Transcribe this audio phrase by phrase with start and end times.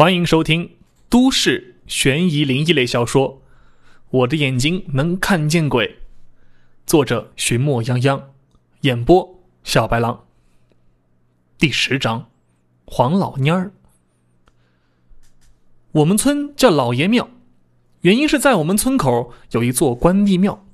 [0.00, 0.78] 欢迎收听
[1.10, 3.34] 都市悬疑灵异类小说
[4.08, 5.86] 《我的眼睛能看见鬼》，
[6.86, 8.22] 作者寻墨泱泱，
[8.80, 10.24] 演播小白狼。
[11.58, 12.30] 第十章，
[12.86, 13.72] 黄老蔫儿。
[15.92, 17.28] 我们村叫老爷庙，
[18.00, 20.64] 原因是在我们村口有一座关帝庙，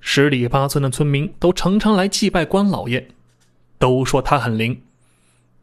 [0.00, 3.08] 十里八村的村民都常常来祭拜关老爷，
[3.78, 4.82] 都说他很灵。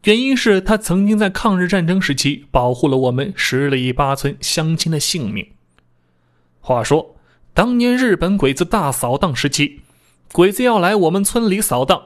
[0.04, 5.46] 原因是他曾经在抗日战争时期保护了我们十里八村乡亲的性命。
[6.60, 7.14] 话说，
[7.54, 9.82] 当年日本鬼子大扫荡时期，
[10.32, 12.02] 鬼子要来我们村里扫荡，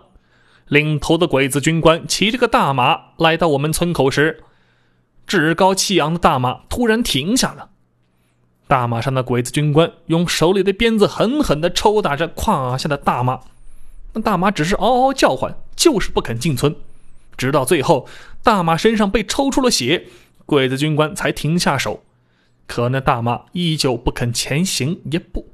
[0.68, 4.44] 领头的鬼子军官骑着个大马来到我们村口时，
[5.26, 7.70] 趾高气扬的大马突然停下了。
[8.68, 13.40] 大马上的鬼子军官用手里的鞭子狠狠地抽打着胯下的大马，
[14.12, 16.76] 那大马只是嗷嗷叫唤，就是不肯进村。
[17.36, 18.08] 直到最后，
[18.42, 20.06] 大马身上被抽出了血，
[20.44, 22.02] 鬼子军官才停下手。
[22.66, 25.48] 可那大马依旧不肯前行一步。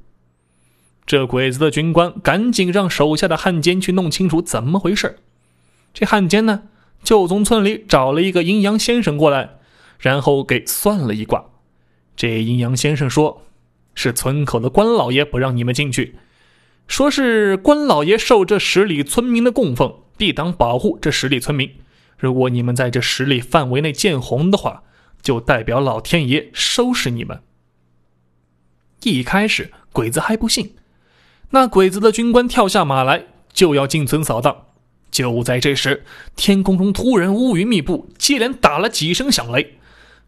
[1.05, 5.17] 这鬼子的军官赶紧让手下的汉奸去弄清楚怎么回事。
[5.93, 6.63] 这汉奸呢，
[7.03, 9.57] 就从村里找了一个阴阳先生过来，
[9.99, 11.45] 然后给算了一卦。
[12.15, 13.45] 这阴阳先生说，
[13.93, 16.15] 是村口的官老爷不让你们进去，
[16.87, 20.02] 说是官老爷受这十里村民的供奉。
[20.23, 21.69] 必当保护这十里村民。
[22.17, 24.83] 如果你们在这十里范围内见红的话，
[25.21, 27.41] 就代表老天爷收拾你们。
[29.01, 30.75] 一开始鬼子还不信，
[31.49, 34.67] 那鬼子的军官跳下马来就要进村扫荡。
[35.11, 36.05] 就在这时，
[36.37, 39.77] 天空中突然乌云密布，接连打了几声响雷。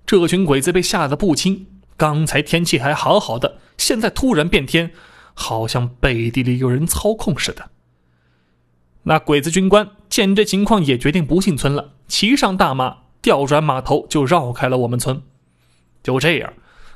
[0.05, 1.67] 这群鬼子被吓得不轻。
[1.95, 4.91] 刚才天气还好好的，现在突然变天，
[5.33, 7.69] 好像背地里有人操控似的。
[9.07, 15.21] 那鬼子军官见这情况，也决定不进村了，骑上大马，调转马头就绕开了我们村。
[16.01, 16.53] 就这样，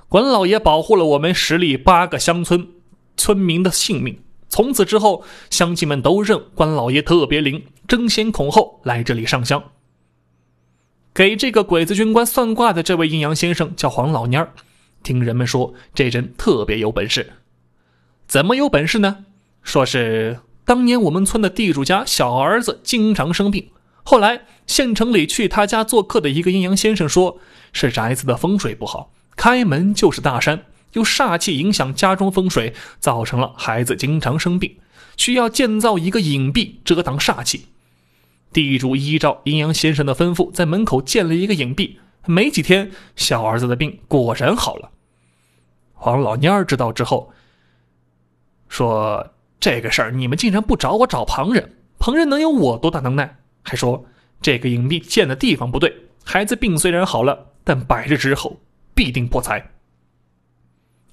[0.07, 2.67] 关老爷保护了我们十里八个乡村
[3.15, 4.19] 村民的性命。
[4.49, 9.63] 从此之后，乡亲们都认关老爷特别灵，争先恐后来这里上香。
[11.13, 14.53] 给这个鬼子军官算卦的这位阴阳先生叫黄老蔫儿，
[15.03, 17.33] 听人们说这人特别有本事。
[18.27, 19.25] 怎么有本事呢？
[19.61, 20.39] 说是。
[20.69, 23.71] 当年我们村的地主家小儿子经常生病，
[24.03, 27.39] 后来县城里去他家做客的一个阴阳先生说，
[27.73, 34.75] 是宅子的风水不好，开门就是大山，有煞气影响家中风水，造成了孩子经常生病，
[35.17, 37.65] 需要建造一个隐蔽遮挡煞气。
[38.53, 41.95] 地主依照阴阳先生的吩咐，在门口建了一个隐蔽，
[42.27, 44.91] 没几天，小儿子的病果然好了。
[45.95, 47.33] 黄老蔫儿知道之后，
[48.67, 49.31] 说。
[49.59, 51.73] 这个事儿你们竟然不找我，找旁人？
[51.99, 53.37] 旁人能有我多大能耐？
[53.61, 54.05] 还说
[54.41, 55.93] 这个隐蔽建的地方不对，
[56.23, 58.61] 孩子病虽然好了，但百日之后
[58.93, 59.71] 必定破财。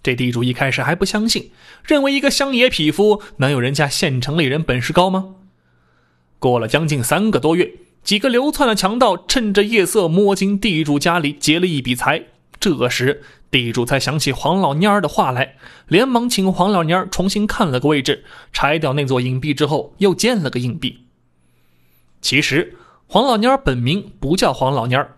[0.03, 1.51] 这地主一开始还不相信，
[1.85, 5.35] 认为一个乡野匹夫能有人家县城里人本事高吗？
[6.39, 7.73] 过了将近三个多月，
[8.05, 12.23] 几个流窜的强盗趁着夜色摸进地主家里劫了一笔财。
[12.59, 15.57] 这时，地主才想起黄老蔫儿的话来，
[15.87, 21.05] 连忙请黄老蔫儿重新看了个位置，拆掉那座硬币之后，又建了个硬币。
[22.21, 25.17] 其实，黄老蔫儿本名不叫黄老蔫儿，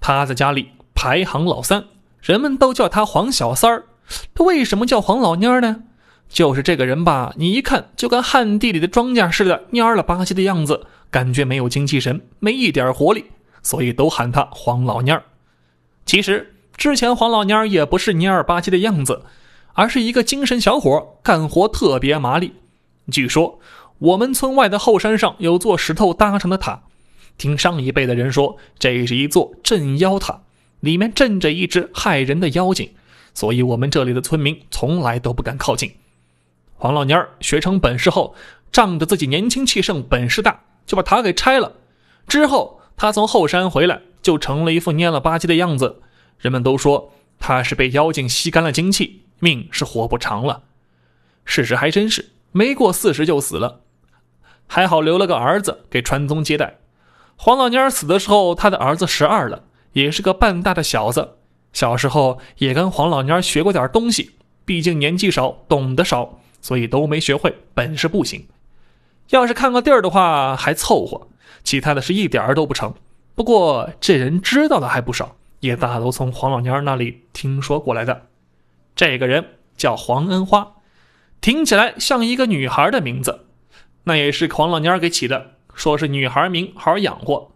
[0.00, 1.84] 他在家里排行老三，
[2.20, 3.86] 人们都叫他黄小三儿。
[4.34, 5.84] 他为什么叫黄老蔫儿呢？
[6.28, 13.24] 就是这个人吧，你一看就跟旱地里的庄稼似的，蔫了吧唧的样子，感觉没有精气神，没一点活力，
[13.62, 15.24] 所以都喊他黄老蔫儿。
[16.06, 16.53] 其实。
[16.76, 19.22] 之前黄老蔫儿也不是蔫儿吧唧的样子，
[19.74, 22.54] 而是一个精神小伙，干活特别麻利。
[23.10, 23.58] 据说
[23.98, 26.82] 我们村外的后山上有座石头搭成的塔，
[27.38, 30.42] 听上一辈的人说，这是一座镇妖塔，
[30.80, 32.90] 里面镇着一只害人的妖精，
[33.34, 35.92] 所以我们这里的村民从来都不敢靠近。
[36.76, 38.34] 黄老蔫儿学成本事后，
[38.72, 41.72] 仗着自己年轻气盛、本事大，就把塔给拆了。
[42.26, 46.02] 之后他从后山回来，就成了一副蔫了吧唧的样子。
[46.44, 50.64] 人们都说他是被妖精吸干了精气，命是活不长了。
[51.46, 53.80] 事实还真是，没过四十就死了。
[54.66, 56.80] 还好留了个儿子给传宗接代。
[57.36, 59.64] 黄老蔫儿死的时候，他的儿子十二了，
[59.94, 61.36] 也是个半大的小子。
[61.72, 64.32] 小时候也跟黄老蔫儿学过点东西，
[64.66, 68.46] 毕竟年纪少，懂得少，所以都没学会，本事不行。
[69.30, 71.26] 要是看个地儿的话还凑合，
[71.62, 72.92] 其他的是一点儿都不成。
[73.34, 75.34] 不过这人知道的还不少。
[75.64, 78.26] 也大都从黄老蔫那里听说过来的。
[78.94, 79.44] 这个人
[79.78, 80.74] 叫黄恩花，
[81.40, 83.46] 听起来像一个女孩的名字，
[84.04, 87.52] 那也是黄老蔫给起的，说是女孩名好养活。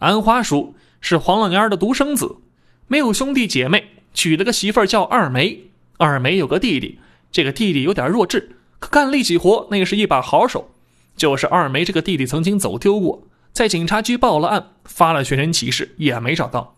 [0.00, 2.36] 安花叔是黄老蔫的独生子，
[2.86, 5.70] 没有兄弟姐妹，娶了个媳妇叫二梅。
[5.96, 6.98] 二梅有个弟弟，
[7.32, 10.70] 这个弟弟有点弱智，可干力气活，那也是一把好手。
[11.16, 13.22] 就是二梅这个弟弟曾经走丢过，
[13.52, 16.76] 在警察局报了案，发了寻人启事，也没找到。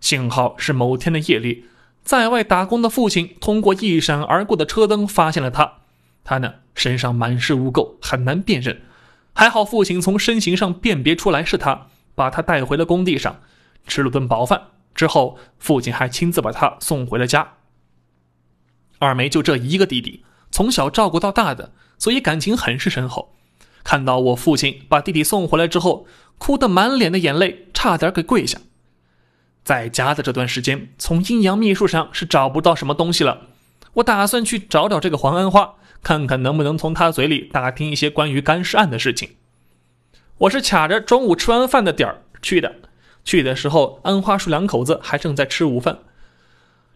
[0.00, 1.64] 幸好是某天的夜里，
[2.02, 5.78] 在外打工的父亲通过一闪而过的车灯发现了他。
[6.22, 8.82] 他呢，身上满是污垢，很难辨认。
[9.32, 13.40] 还好父亲从身形上辨别出来是他，把他带回了工地上，
[13.86, 14.62] 吃了顿饱饭
[14.94, 17.54] 之后，父亲还亲自把他送回了家。
[18.98, 23.34] 二梅就这一个弟弟，从小照顾到大的，所以感情很是深厚。
[23.84, 26.06] 看到我父亲把弟弟送回来之后，
[26.38, 28.58] 哭得满脸的眼泪，差点给跪下。
[29.66, 33.48] 在家的这段时间，从阴阳秘术上是找不到什么东西了。
[33.94, 35.74] 我打算去找找这个黄安花，
[36.04, 39.30] 看看能不能从他嘴里打听一些关于干尸案的事情。
[40.38, 42.76] 我是卡着中午吃完饭的点儿去的，
[43.24, 45.98] 去的时候，安花叔两口子还正在吃午饭。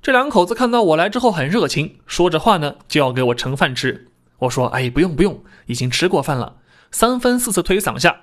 [0.00, 4.06] 这两口子看到我来之后很热情，说着话呢就要给我盛饭吃。
[4.38, 6.58] 我说：“哎，不用不用，已经吃过饭了。”
[6.92, 8.20] 三番四次推搡下，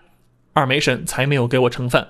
[0.53, 2.07] 二梅婶才没有给我盛饭。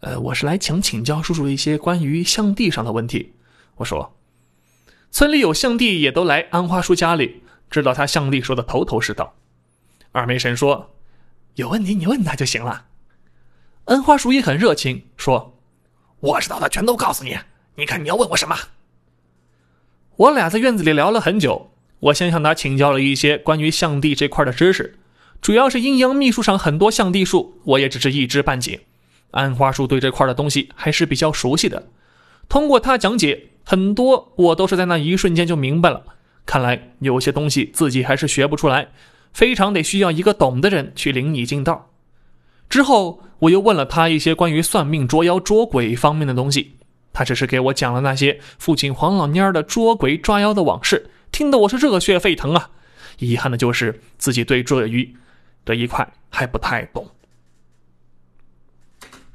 [0.00, 3.32] 呃，我是来请请教叔叔一些关于象地上的问题。
[3.76, 4.14] 我说
[5.10, 9.34] ：“村里有象地，也都来安花叔家里，知道他象地说的头头是道。”
[10.12, 10.94] 二梅神说
[11.56, 12.86] ：“有问题你问他就行了。”
[13.86, 15.58] 安花叔也很热情，说
[16.20, 17.36] ：“我知道的全都告诉你。”
[17.74, 18.56] 你看，你要问我什么？
[20.16, 24.98] 我俩在院子里聊了很久，我先向他请教了一些关于象地这块的知识，
[25.40, 28.80] 主要是阴阳秘术上很多象地术，我也只是一知半解。
[29.30, 31.88] 安花树对这块的东西还是比较熟悉的，
[32.48, 36.02] 通过他讲解，很多我都是在那一瞬间就明白了。
[36.46, 38.88] 看来有些东西自己还是学不出来，
[39.32, 41.90] 非常得需要一个懂的人去领你进道。
[42.70, 46.76] 之后，我又问了他一些关于算命、捉妖、捉鬼方面的东西。
[47.12, 52.70] 他只是给我讲了那些父亲黄老蔫儿的捉鬼抓妖的往事，听得我是热血沸腾啊！
[53.18, 55.16] 遗憾的就是自己对这鱼
[55.66, 57.06] 这一块还不太懂。